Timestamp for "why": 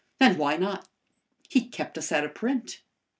0.39-0.57